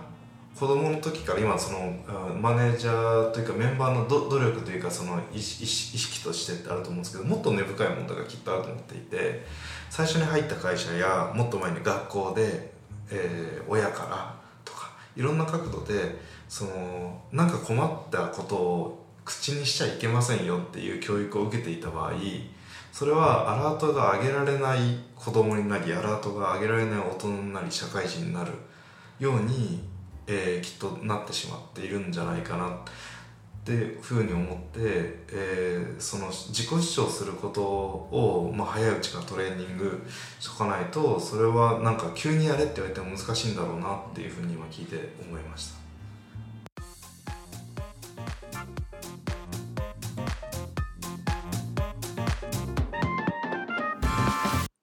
[0.58, 1.94] 子供の時から今その
[2.40, 9.44] マネージャーというかメンバーの努力というかその意識としてってあると思うんですけどもっと根深い問題がきっとあると思っていて
[9.90, 12.72] 最初に入った会社やもっと前に学校で、
[13.12, 16.16] えー、親からとかいろんな角度で
[16.48, 22.14] そのなんか困ったことを口にしちゃいけませんよっていう教育を受けていた場合
[22.94, 24.80] それはアラートが上げられない
[25.18, 28.54] 子供になりアラートが上げられない大人になり社会人になる
[29.20, 29.95] ように
[30.28, 32.78] えー、きっとなってしまっているんじゃないかなっ
[33.64, 34.80] ていうふうに思って、
[35.32, 40.06] えー、その自己主張することを、まあ、早いうちからトレーニング
[40.40, 45.86] しとかないとそれはなんか急にやれって言われても難しいんだろうなっていうふうに今聞いて思いました。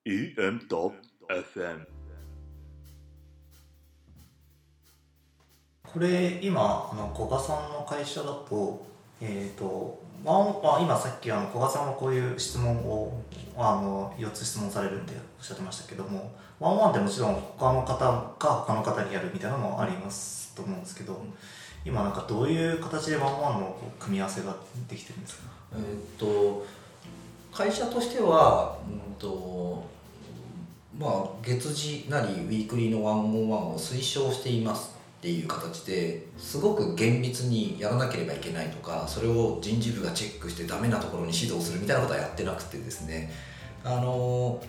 [0.05, 2.02] EM.FM
[5.93, 8.83] これ今あの古賀さんの会社だと,、
[9.21, 13.21] えーとワンあ、今さっきあの古賀さんはこういう質問を
[13.55, 21.21] あの4つ質問されるんでおっしゃってましたけどもワンワンってもちろん他の方が他の方にやるみたいなのもありますと思うんですけど
[21.85, 24.55] 今なんかどういう形でワンワンの組み合わせが
[24.89, 25.43] できてるんですか？
[25.75, 26.65] えっと
[27.51, 29.83] 会社としては、うんと
[30.97, 34.92] まあ、月次なりウィークリーのワンオンワンを推奨しています。
[35.23, 43.31] っていう形ですごく厳密にやらなければいけないとかそれを人事部がチェックしてダメなところに指導するみたいなことはやってなくてですね。
[43.85, 44.61] あの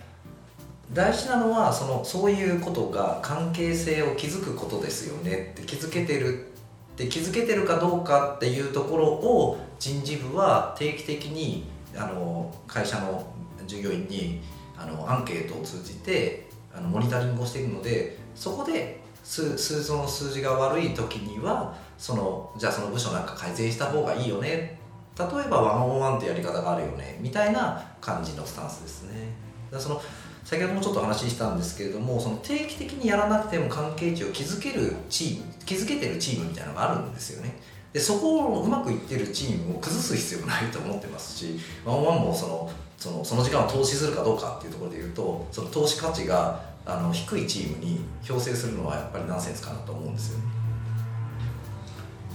[0.92, 5.50] 大事なのはそのそういうことが関係性を築くことですよね。
[5.58, 6.46] って気づけてる
[6.92, 11.64] って気づけてるかどうかっていうところを人事部は定期的に
[11.96, 13.26] あの会社の
[13.66, 14.40] 従業員に
[14.78, 24.78] あのアンケートを通じてあのモニタリングをしているのでそこで数数の数字が悪い時にはそのじゃあその部署なんか改善した方がいいよね
[25.18, 29.28] 例えばワンオンワンってやり方があるよねみたいな感じのスタンスですね。
[29.70, 30.02] だその
[30.44, 37.58] 先ほどもちょっと話したんですけれどもその定期的にやらなくても関係値を築けるチーム築けてるチームみたいなのがあるんですよね。
[37.94, 50.38] でそこをうまくいってるチームを崩す必要もないと思ってますしワンオンワンもそのそのその時間を投資するかどうかっていうところで言うとその投資価値があの低いチームに強制するのはやっぱりナンセンスかなと思うんですよ。
[50.38, 50.44] ね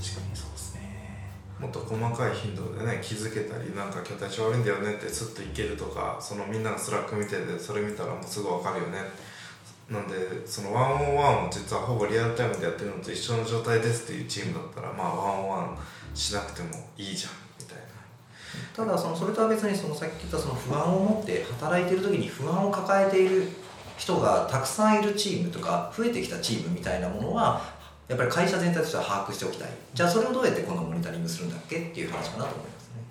[0.01, 1.29] 確かにそうですね。
[1.59, 8.99] もっと細かい頻度でね気づけたりなんか今日体調悪いんだよねってスッといけるとかそのみんなが Slack 見ててそれ見たらもうすぐ分かるよね。
[9.89, 15.77] なんでそのワンオンワンを実はほぼリアルタイムでやってるのと一緒の状態ですっていうチームだったらまあワンオンワン
[16.13, 17.83] しなくてもいいじゃんみたいな。
[18.75, 23.47] ただそのそれとは別にそのさっき言ったその不安を持って働いてる時に不安を抱えている
[23.99, 27.61] 人がたくさんいるチームとか増えてきたチームみたいなものは
[28.07, 33.03] やっぱり会社全体としては把握しておきたいじゃあそれをどうやって今度モニタリングするんだっけっていう話かなと思いますね。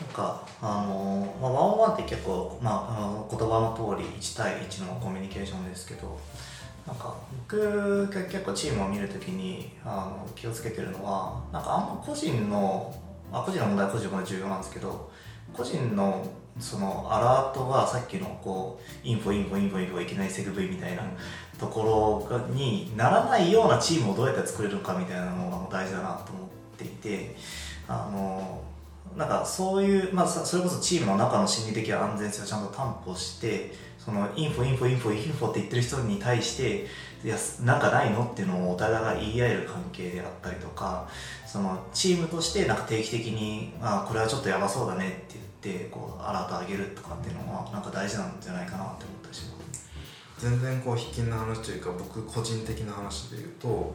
[0.00, 6.18] なんかあの、まあ、ワンワンって結構、まあ、あの言葉の通り1対1のコミュニケーションですけど
[6.86, 7.14] なんか
[7.46, 12.94] 僕が結構チームを見るときにあの気をつけてるのはなんかあんま個人の、
[13.30, 15.10] まあ、個人の問題は個人の問題重要なんですけど
[15.56, 16.26] 個人の
[16.58, 21.02] そのアラートがさっきのこうインフォインフォインフォインフォいきなりセグ V みたいな
[21.58, 27.36] ところにならないようなチームをどうやって作れるかみたいなのが大事だなと思っていて
[27.88, 28.62] あの
[29.16, 36.86] なんかそういう、まあ、それこそチームの中の心理的安全性をちゃんと担保してそのインフォインフォインフォインフォって言ってる人に対して
[37.24, 41.08] いやなんかないのっていうのをお互いが言い合える関係であったりとか
[41.46, 49.90] そのチームとしてなんか定期的にあこれはちょっとやばそうだねってってこうアラート上げるとかっていうのはなんか大事なんじゃないかなって思ったりします。
[50.38, 53.94] 全然こう卑近な話というか僕個人的な話で言うと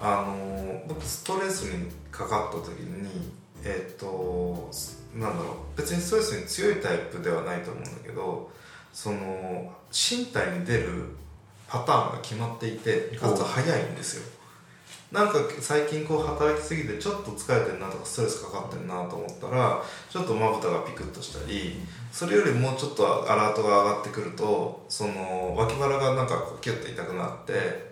[0.00, 3.32] あの僕ストレスにかかった時に
[3.64, 4.70] えっ、と
[5.16, 8.50] なんだろう別にストレスに強いタイプではないと思うんだけど
[8.92, 11.16] その身体に出る
[11.66, 14.37] パターンが決まっていてかつ早いんですよ
[15.10, 21.76] なんか最近こう働きすぎてちょっと疲れてるなとかストレスかかってるなと思ったらちょっとまぶたがピクッとしたり
[22.12, 27.88] それよりもうちょっとアラートが上がってくるとその脇腹がなんかこうキュッと痛くなって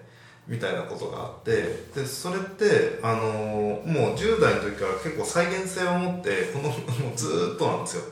[0.46, 1.52] みたいなことがあって
[1.94, 8.02] でそれってあのもう10代の時から結構再現性を持ってこの もうずっとなんですよ。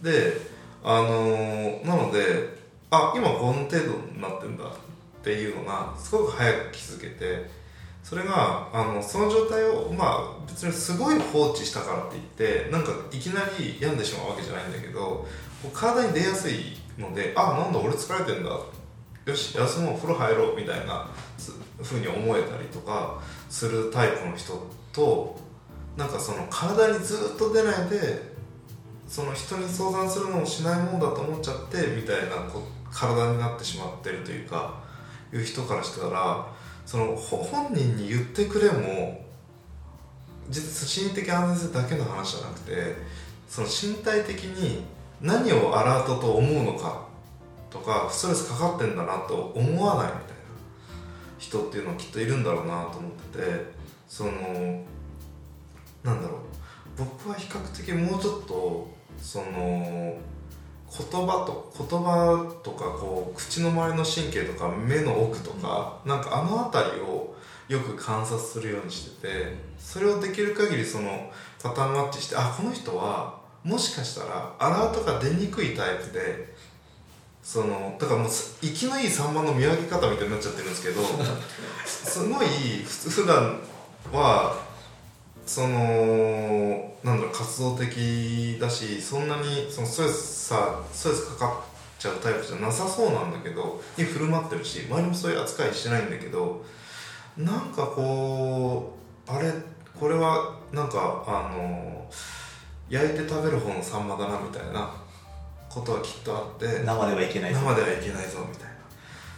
[0.00, 0.40] で
[0.84, 2.56] あのなので
[2.90, 4.68] あ今この程度になってんだっ
[5.22, 7.61] ていうのがすごく早く気づけて
[8.02, 15.26] それがあのその状態をまあ別にすごい放置したからって言ってなんかいきなり病んでしまうわけじゃないんだけど
[15.72, 18.50] 体に出やすいのであなんだ俺疲れてんだ。
[19.24, 21.08] よし休もう風呂入ろうみたいな
[21.80, 25.38] ふうに思えたりとかするタイプの人と
[25.96, 28.32] なんかその体にずっと出ないで
[29.06, 34.82] その人に相談するのをしないものだと思っちゃってみたいなこ体になってしまってるというか
[35.32, 36.48] いう人からしたら
[36.92, 39.24] その本人に言ってくれも
[40.50, 42.96] 実心理的安全性だけの話じゃなくて
[43.48, 44.84] その身体的に
[45.22, 47.06] 何をアラートと思うのか
[47.70, 50.34] とかストレスかかってんだなと思わないみたいな
[51.38, 53.72] 人っていうのはきっといるんだろうなと思ってて
[54.06, 54.32] その
[56.04, 56.40] なんだろう。
[56.98, 60.18] 僕は比較的もうちょっとその
[60.98, 67.34] 言葉と言葉とかこう口の周りの神経とか目の奥とか、うん、なんかあの辺りを
[67.68, 71.30] よく観察するようにしててそれをできる限りその
[71.62, 76.52] パターンマッチしてあこの人はもしかしたらアラートが出にくいタイプで
[77.42, 81.02] そのだからもう生きのいいサンマの見分け方みたいになっちゃってるんですけど
[81.86, 82.46] すごい
[82.84, 83.58] 普段
[84.12, 84.71] は
[85.46, 96.64] そのなんだろう活動的だしそんなにそのストレスさストレスかかっちゃうタイプじゃなさそうなんだけどに振る舞ってるし周りもそういう扱いしてないんだけど
[97.36, 98.96] なんかこ
[99.28, 99.52] うあれ
[99.98, 102.08] これはなんかあの
[102.88, 104.90] 焼いて食べる方のサンマだなみたいな
[105.68, 107.60] ことはきっとあって生ではいけないぞ。
[107.60, 108.68] 生ではいけないぞみたい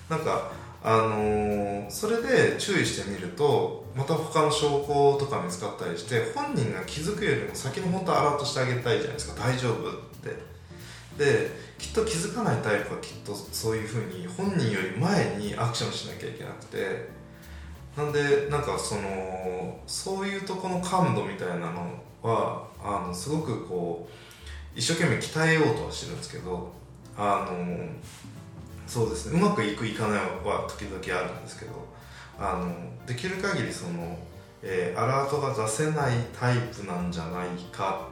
[0.08, 0.16] な。
[0.16, 0.50] なんか
[0.82, 9.40] あのー、それで注意してみるとまた他の証拠とか見つかったりして本人が気づくよりも先に本当アラートしてあげたいじゃないですか。
[9.40, 10.54] 大丈夫って。
[11.18, 17.14] できっと気づかないタイプはきっとそういうふうに本人より前にアクションしなきゃいけなくて。
[17.96, 26.72] なんでなんかそのそういうとこの感度みたいなのはあのすごくこう一生懸命鍛えようとはしてるんですけど
[27.16, 27.86] あの
[28.86, 29.40] そうですね。
[29.40, 31.83] うまくいくいかないは時々あるんですけど。
[32.38, 34.18] あのできる限りその、
[34.62, 38.08] えー、アラートが出せないタイプなんじゃないか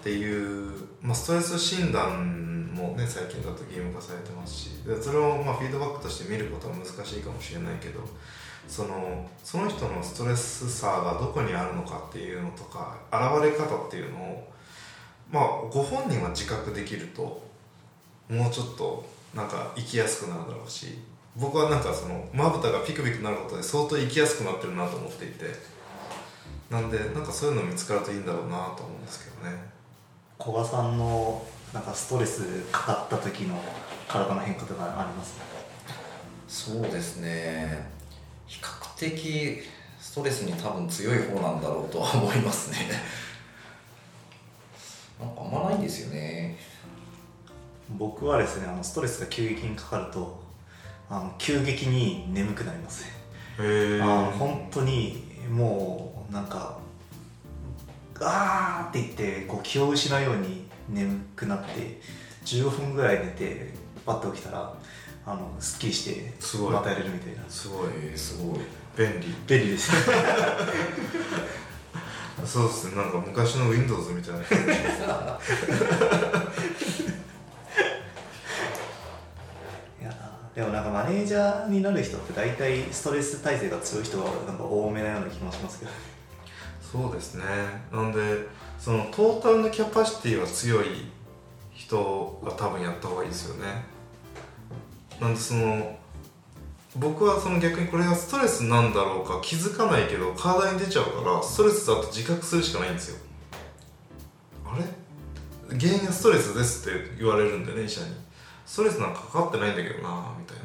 [0.00, 8.00] っていう、まあ、ストレス診断もね最近だと義務化されてますしでそれをまあフィードバックとして見ることは難しいかもしれないけど
[8.68, 14.52] そのその人のストレスさがどこにあるのかっていうのとか現れ方っていうのを
[15.30, 17.42] まあご本人は自覚できると
[18.28, 20.98] もうちょっとなんか生きやすくなるだろうし
[21.36, 25.74] 僕はなんかそのまぶたがピクピクなることで相当生きやすくなってるなと思っていて。
[26.70, 29.56] なんでなんかそういうの見つかるといいんだろうなと思うんですけどね。
[30.42, 33.54] 古賀さんのなんかストレスかかった時の
[34.08, 35.38] 体の変化とかあります？
[36.48, 37.86] そうですね。
[38.46, 39.60] 比較的
[40.00, 42.78] ストレスに多分強い方なんだろうとは思いますね。
[45.20, 46.58] なんかあんまないんですよね。
[47.90, 50.42] 僕はですねあのストレスが急激にかかると
[51.10, 53.10] あの急激に眠くなりますね。
[54.00, 56.78] あの本当にもうなんか
[58.20, 62.00] あーって言ってこう気を失うように眠くなって
[62.44, 63.72] 15分ぐらい寝て
[64.04, 64.74] パッと起きたら
[65.26, 66.32] あのすっきりして
[66.70, 67.42] またやれるみたいな。
[67.48, 67.88] すごい。
[68.16, 68.60] すごい。
[68.96, 69.34] 便利。
[69.46, 69.90] 便利です。
[72.44, 72.96] そうですね。
[72.96, 74.40] なんか昔の Windows みたいな。
[74.40, 74.46] で
[80.54, 85.90] でもなんかマネージャーになる人って大体ストレス耐性が強い人がなんか多めなような気もしますけど。
[86.80, 87.44] そうですね。
[87.92, 88.46] なんで
[88.78, 91.10] そのトータルのキャパシティは強い
[91.72, 93.84] 人が多分やった方がいいですよね。
[95.20, 95.98] なんでその
[96.94, 103.18] 僕はその逆にこれがストレスなんだろうか気づかないけど体に出ちゃうからストレスだと自覚するしかないんですよ。
[104.64, 104.84] あれ？
[105.76, 108.23] 原因はストレスですって言われるんでね医者に。
[108.66, 110.64] ストレスなんかかかってないんだけどなみたいな。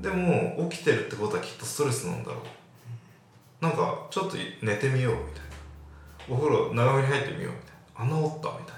[0.00, 2.38] でも起きてるってことはきっとストレスなんだろ
[3.60, 3.64] う。
[3.64, 5.42] なんかちょっと寝てみようみたい
[6.28, 6.36] な。
[6.36, 8.14] お風呂長めに入ってみようみたいな。
[8.14, 8.74] 穴折ったみたい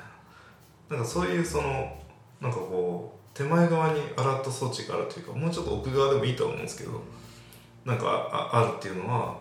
[0.91, 0.97] な。
[0.97, 1.97] なんかそういうその
[2.41, 7.01] なんかこう手前側にアラート装置があるというかもうちょっと奥側でもいいと思うんですけど
[7.85, 9.37] なんかああるっていうのは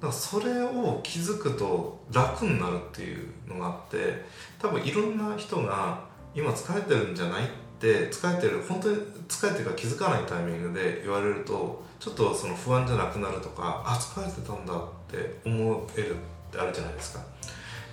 [0.00, 4.24] なんかそれを気づくと楽になるっていうのがあって
[4.58, 6.00] 多分いろんな人が
[6.34, 7.46] 今疲れてるんじゃないっ
[7.80, 8.98] て疲れてる本当に
[9.28, 16.14] 疲れてるか気づかないタイミングで言われるとちょっとその不安じゃなくなるとかあ疲れてたんだって思えるっ
[16.50, 17.24] てあるじゃないですか。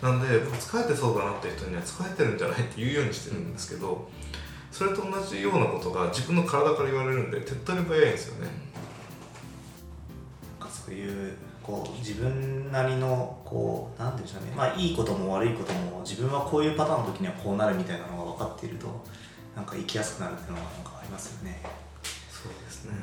[0.01, 4.07] なんで疲れてそうだなって人には疲れてるんじゃないって言うようにしてるんですけど
[4.71, 8.51] それと同じようなことが自分の体から言われるんで手っ取り早いんですよね。
[10.59, 11.33] なんかそういう
[11.63, 14.51] こう自分なりのこうなんていうんでしょうね。
[14.55, 18.87] まあいいことも悪いことも自分はこういうパターンの時にはこうなるみたいなのが分かっていると
[19.55, 21.61] なんか生きやすくなるっていうのがなんかありますよね。
[22.29, 22.93] そうですね。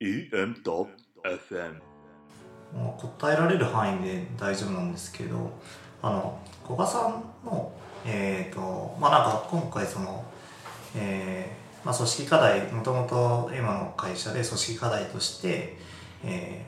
[0.00, 1.80] EM.FM
[2.74, 5.50] もう答えられる範囲で大丈夫なんですけど
[6.02, 7.72] あの古賀さんの
[8.06, 10.24] えっ、とまあなんか今回その
[10.94, 15.78] えーまあ、組織課題もともと今の会社で組織課題として、
[16.24, 16.66] え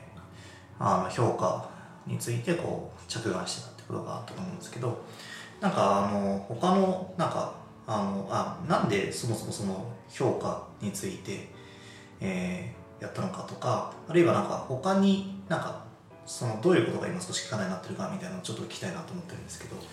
[0.83, 1.69] あの評価
[2.07, 5.03] についてこう着眼してたってことがあったと思うんですけど
[5.59, 7.53] なんかあの他のなんか
[7.87, 11.49] あのあなんでそもそもその評価について、
[12.19, 15.83] えーやったのかとかあるいはなんか他になんか
[16.25, 19.75] そのどういうことが今組織課題になってるかみたいなのをちょっと聞きたいなと思ってるんですけど。
[19.75, 19.83] 組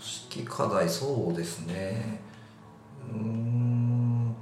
[0.00, 2.20] 織課題そうですね。
[3.12, 4.34] うん。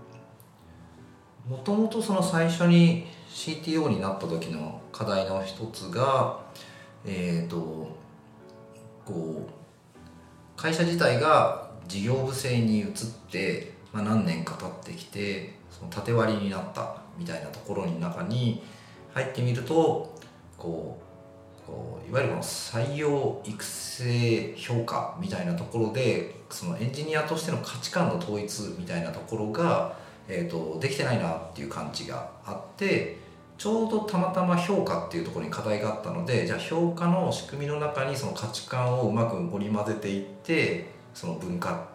[1.47, 6.41] もともとその最初に CTO になった時の課題の一つが
[7.05, 7.97] えっ、と
[9.05, 9.59] こう
[10.57, 12.91] 会社自体が事業部制に移っ
[13.31, 18.63] て、まあ、何年か経ってきてその縦割りになったみたいなところの中に
[19.15, 20.15] 入ってみると
[20.57, 21.09] こう
[21.67, 29.97] こういわゆるこの採用育成評価みたいなところでそのエンジニアとしての価値観の統一みたいなところが、
[30.29, 33.19] えー、とできてないなっていう感じがあって
[33.57, 41.89] ちょうどたまたま評価っていうところに課題があったのでじゃあ評価の仕組みの中にその価値観をうまく織り交ぜていってその文化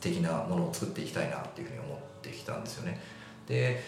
[0.00, 3.00] 的なものを作っていきたいなっていうふうに思ってきたんですよね。
[3.48, 3.82] で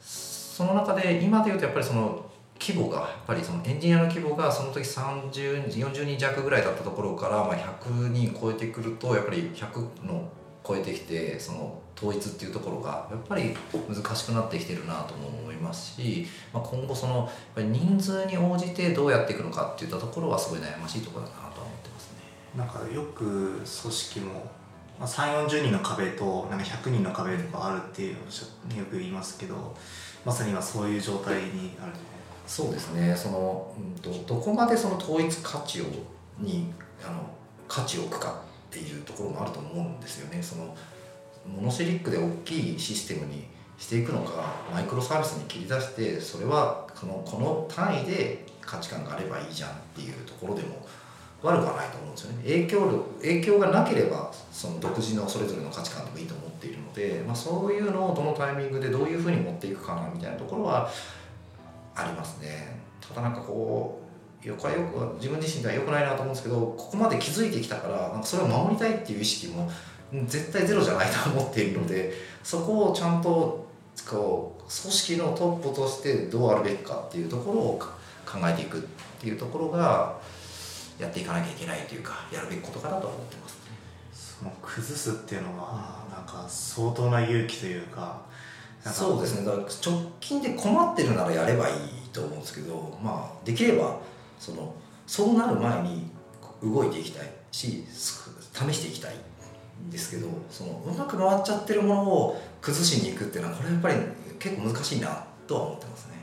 [0.00, 2.24] その中で今でいうとやっぱりその
[2.58, 10.26] 規模がやっぱりそのエンジニアの規模がその時30人40人弱ぐらいだったところからま100人超えてくるとやっぱり100の
[10.66, 13.56] 超えてきてその統一っていうところがやっぱり
[13.88, 22.18] 難しくなってきてるなとも思いますし、まあ、今後その人数に応じてどうやっていくのかっていったところはすごい悩ましいところだなとは思ってますね。
[22.56, 24.50] なんかよく組織も、
[24.98, 29.76] まあ、3 4 0人の壁となんか100人の壁とかあるっていうよく言いますけど
[30.24, 31.92] まさに今そういう状態にある
[32.46, 35.84] そうですねその、うん、とどこまでその統一価値を
[36.38, 36.72] に
[37.04, 37.20] あの
[37.68, 40.42] 価値を置くかっていうところもあると思うんですよね。
[40.42, 40.74] その
[41.46, 43.46] モノシェリックで大きいシステムに
[43.78, 50.84] していくのかマイクロサービスに切り出してそれはこのこの単位で価値観があればいいじゃんっていうところでも
[51.42, 52.42] 悪くはないと思うんですよね。
[52.42, 60.90] 影響力影響がなければその独自のそれぞれの価値観でもいいと思っているので、まあ、そういうのをどのタイミングでどういうふうに持っていくかなみたいなところは
[61.94, 62.80] ありますね。
[63.00, 64.05] ただなんかこう
[64.46, 69.68] よくはよく自分自身では良くないなと思うんですけどここまで気づいてきたからなんかそれを守りたいっていう意識も
[70.12, 72.12] うん絶対ゼロじゃないと思っているので
[72.44, 73.66] そこをちゃんと
[74.08, 77.78] こう組織のトップとしてどうあるべきかっていうところを
[78.24, 78.82] 考えていくっ
[79.20, 80.16] ていうところが
[81.00, 83.58] やっていかなきゃいけないというかやるべきことかなとは思ってますね。
[84.12, 88.22] その崩すっていうのはなんか相当な勇気というか
[88.84, 93.98] そうですねだから直近で困ってるならやればいいと思うんですけどまあできれば
[94.38, 94.74] その
[95.06, 96.10] そうなる前に
[96.62, 99.14] 動いていきたいし試していきたい
[99.86, 103.94] んですけどそのうまく回っちゃってるものを崩しに行くっていうのはこれやっぱり
[104.38, 106.16] 結構難しいなとは思ってますね。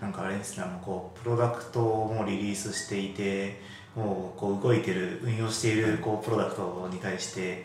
[0.00, 3.60] なんかあれですねあのこうプロダクトもリリースしていて
[3.94, 7.64] もうこう動いてる運用しているこうプロダクトに対して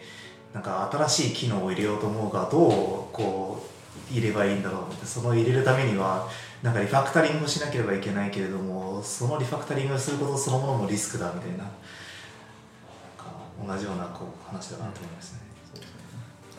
[0.54, 2.70] なんか新しい機能を入れようと思うがどう
[3.14, 3.64] こ
[4.10, 6.30] う入ればいいんだろうってその入れるためには
[6.64, 11.68] なんかリファクタリングをしなければいけないけれどもそのリファクタリングをすることそのものもリスクだみたいななん
[13.18, 15.40] か同じようなこう話だなと思いますね。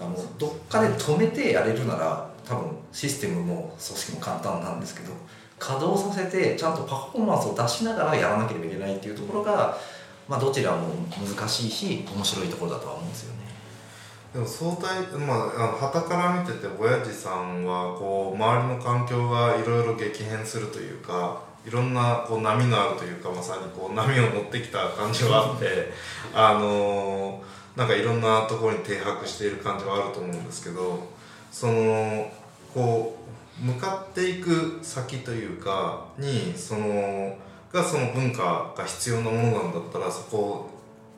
[0.01, 5.13] あのどっかで止めてやれるなら多分システムも組織も簡単なんですけど
[5.59, 9.79] 稼働させてちゃんとパフォーマンスを出しながらやらなければいけないっていうところが、
[10.29, 10.89] まあ、どちらも
[11.25, 13.42] 難しいし面白いところだとは思うんですよね。
[14.33, 25.93] でも相対まあはたから見てて親父さんはこう周りの環境がいろいろ激変するというかいろんなこう波のあるというかまさにこう波を持ってきた感じはあって
[26.35, 27.43] あの、
[27.77, 31.07] なんかいろんなところに停泊している感じはあると思うんですけど
[31.53, 32.31] その
[32.75, 33.17] こ
[33.61, 37.37] う向かっていく先というかにその
[37.73, 40.69] がその文化が必要なものなんだったらそこ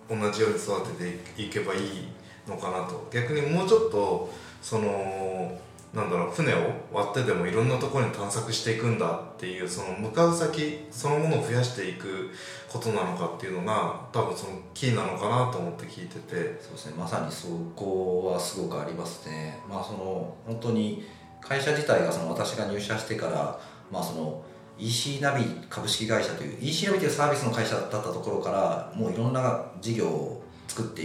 [0.08, 2.08] を同じように育てていけばいい
[2.48, 3.08] のかなと。
[3.12, 4.32] 逆にもうちょっと
[4.62, 5.58] その
[5.94, 6.56] なんだろう船を
[6.92, 12.30] 割ってでもいろんなところに探索していくんだっていうその向かう先そのものを増やしていく
[12.68, 16.58] ことなのかっていうのが多分そのキーなのかなと思って聞いてて。
[16.60, 16.94] そうですね。
[16.98, 19.60] まさにそこはすごくありますね。
[19.68, 21.06] まあその本当に
[21.40, 23.60] 会社自体がその私が入社してから
[23.92, 24.42] まあその
[24.78, 30.43] EC ナビ株式会社という EC ナビというサービスの会社だったところからもういろんな事業を
[30.74, 31.02] 作って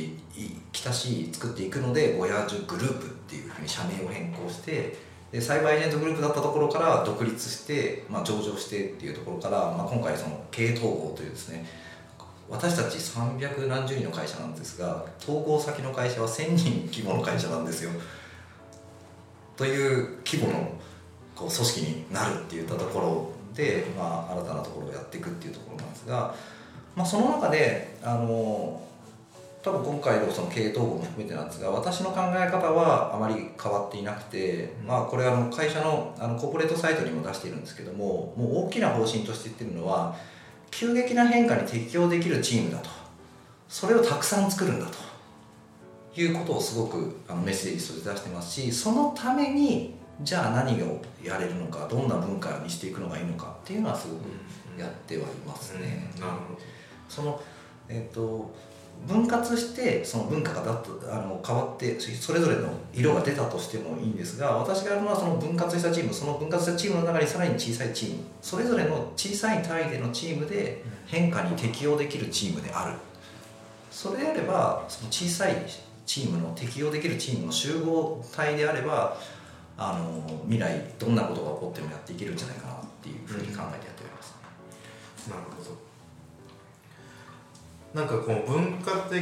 [0.71, 4.97] きたし作っていくのでボヤージュグループっていうふうに社名を変更して
[5.31, 11.67] でサイバーエージェントグループだったところから独立して、まあ、上場してっていうところから、まあ、今回その経営統合というですね
[12.49, 17.91] 私たち300何十人の会社なんですが統合先の会社は1000人規模の会社なんですよ。
[19.55, 20.71] という規模の
[21.35, 26.33] こう組織になるっていったところで、まあ、新たなところをやっていくっていうところなんですが、
[26.95, 28.81] まあ、その中であの
[29.61, 40.15] 多分今回のその経営統合も含めてなんですが私の考え方はあまり変わっていなくて、まあ、これあの会社のあのコーポレートサイトにも出しているんですけどももう大きな方針として言ってるのは
[40.71, 42.89] 急激な変化に適応できるチームだと。
[43.67, 45.09] それをたくさん作るんだと。
[46.15, 54.21] いうことをすごくあのメッセージとして出してますしそのためにじゃあ何をやれるのかどんな文化にしていくのがいいのかっていうのはすごく
[54.77, 56.11] やってはいますね。
[56.19, 56.59] なるほど。
[57.07, 57.41] その
[57.87, 58.51] えーと
[59.07, 72.97] 分割してその文化がだとあの変わってそれぞれの色が出たとしてもいいんですが私がやるのはその分割したチームその分割したチームの中にさらに小さいチームそれぞれの小さい単位でのチームで変化に適応できるチームである。
[73.91, 75.55] それであればその小さい
[76.05, 79.17] チームの適応できるチームの集合体であれば
[79.77, 84.35] あの未来どんなことが起こってもやっていけるんじゃないかなっていうふうに考えてやっております、
[85.29, 85.58] なるほど。
[87.93, 89.17] なんかこう文化的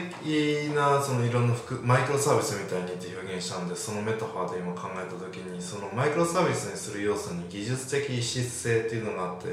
[0.75, 9.47] なそのいろんな服マイクロサービスみたいにって表現したんでそのメタファーで今考えた時にそのマイクロサービスにする要素に技術的異質性っていうのがあって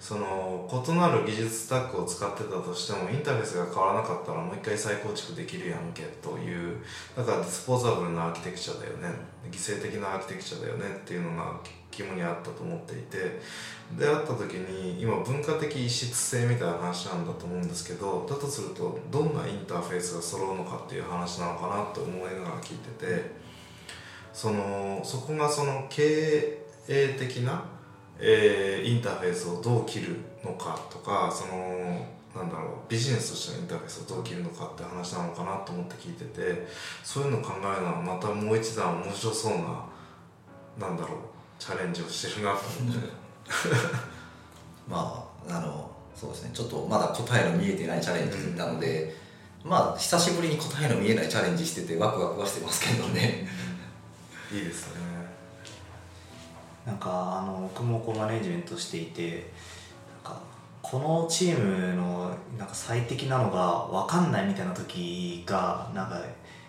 [0.00, 6.78] その異なる技術スタックを使ってたとしてもインターフェースが変わらなかったらもう一回再構築できるやんけという
[7.16, 9.14] だからディスポーザブルなアーキテクチャだよね。
[9.50, 11.60] 犠牲的なアーキテクチャだよねっていうのが
[11.90, 13.40] 肝にあったと思っていて
[13.96, 23.30] であった時に今文化的異質性みたいな話なんだと思うんですけどだとするとどんなインターフェースが揃うのかっていう話なのかなと思いながら聞いてて
[24.32, 26.58] そのそこがその経
[26.88, 27.64] 営的な、
[28.18, 36.66] えー、インターフェースをどう切るのかとかそのなんだろうビジネスとしてのインターフェースをどう切るのかって話なのかなと思って聞いてて
[37.02, 39.86] そういうのを考えるのはまたもう一段面白そうな
[40.78, 43.08] なんだろうチャレンジをしてるなと思って。
[44.88, 46.50] まああのそうですね。
[46.52, 49.16] ちょっとまだ答えの見えてないチャレンジなので、
[49.64, 53.48] うん、まあ久しぶりに答えの見えないチャレンジしててワクワクはしてますけどね。
[54.52, 55.08] いいですね。
[56.86, 59.50] なんかあの僕もこうマネジメントしていて
[60.24, 60.40] なんか
[60.80, 66.18] このチームのなんか最適なのが分かんないみたいな時がなんか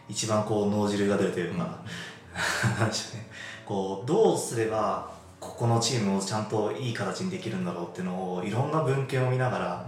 [0.09, 2.91] 一番こう脳汁が出るというか、うん、ね、
[3.69, 9.85] こうどうすればここのチームをちゃんといい形にできるんだろうっていうのをいろんな文献を見ながら、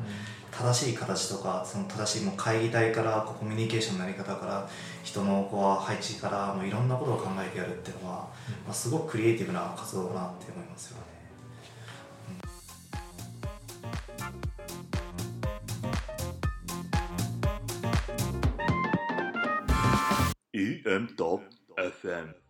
[0.51, 4.69] 正しい形とかその正しいもう会議体からコミュニケーションのやり方から
[5.03, 8.29] 人のこう配置からもういろんなことを考えてやるっていうのは、
[8.65, 11.03] まあ、すごくクリエイティブな活動だなって思いますよね。
[20.53, 22.40] EM.FM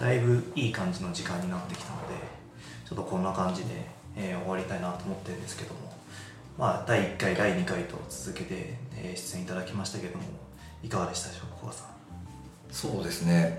[0.00, 2.14] だいぶいい感じの時間になってきたので
[2.88, 3.68] ちょっとこんな感じで、
[4.16, 5.80] えー、終わりたいなと思ってるんですけども
[6.58, 10.24] まあ第1回第2回と続けて、えー、出演いただきましたけども
[10.82, 11.72] いかがでしたでしょうか
[12.72, 13.58] そうですね。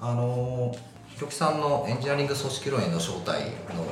[0.00, 0.74] あの
[1.14, 3.44] ひろきさんのエンジニアリング組織論への招待
[3.76, 3.84] の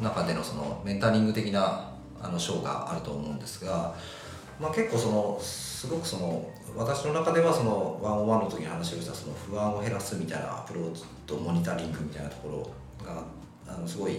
[0.00, 1.90] 中でのそのメンタリング的な
[2.22, 3.94] あの章があると思うんですが、
[4.58, 12.48] まあ、結構そのすごくその私の中ではそのワンオンワンの時に話をしたその不安を減らすみたいなアプローチとモニタリングみたいなとこ
[13.00, 13.24] ろが
[13.66, 14.16] あのすごい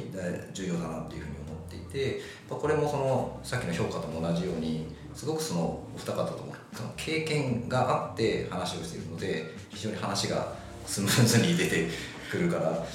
[0.53, 6.53] 重要だなっていうふうに思っていてこれもそのさっきの評価とも同じようにすごくそのお二方とも
[6.95, 10.53] 経験があって話をしているので非常に話が
[10.85, 11.89] スムーズに出て
[12.29, 12.85] くるから、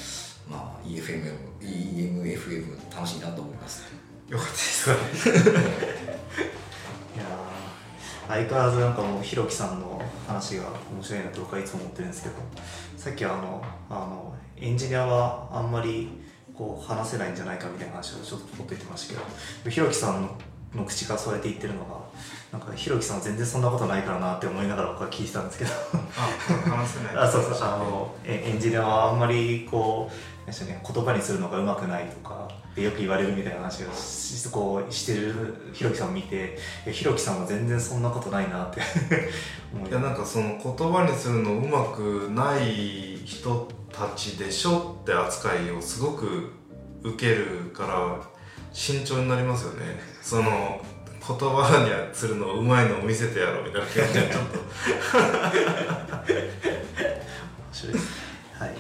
[0.49, 3.85] まあ、EFM、EMFM 楽しいなと思います。
[4.29, 6.10] よかったです
[8.31, 12.35] 相変わらずなんかもうひろきさんの話が面白いなと僕はいつも思ってるんですけど
[12.97, 16.09] さっきあのあのエンジニアはあんまり
[16.55, 19.21] こう話せないんじゃないかみたいな話をちょっとポッと言ってましたけ
[19.65, 20.29] どひろきさんの
[20.75, 22.01] の口からそうやって言ってるのが
[22.53, 25.71] なんかひろきさんは全然そんなことないからなって思いながら僕は聞いてたんですけど。
[25.73, 27.15] あ話せない。
[27.19, 30.15] あそうそうあのえエンジニアはあんまりこう
[30.51, 36.59] ね、言葉にするのがうまくないとかでよく言われるみたいな話をしこうしてるひろきさんを見て
[36.91, 38.81] ひろきさんは全然そんなことないなって。
[39.73, 46.51] 思いやなんかその言葉にするのうまくない人たちでしょって扱いをすごく
[47.05, 48.21] 受けるから
[48.73, 50.01] 慎重になりますよね。
[50.23, 50.81] その
[51.21, 54.59] 言葉にするのうまいのを見せてやろうみたいな気持ちでちょっと。
[54.59, 54.71] 面
[57.73, 57.93] 白い。
[57.93, 58.09] です
[58.59, 58.75] はい。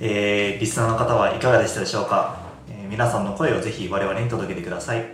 [0.00, 5.04] えー、リスナーの方はいかがでしたでしょうか、えー皆さんの声をぜひ我々に届けてください。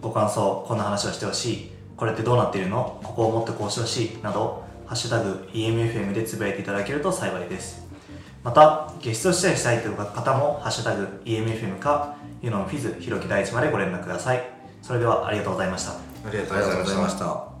[0.00, 1.70] ご感想こんな話をしてほしい。
[1.96, 3.00] これってどうなっているの？
[3.02, 7.86] ここをもっとこうしてほしいなど「ハッシュタグ #EMFM」でつぶやいていただけると幸いです。
[8.42, 14.42] またゲスト出演したいという方も「ハッシュタグ #EMFM」かユノンフィズひろき大地までご連絡ください
[14.82, 17.53] それではありがとうございましたありがとうございました。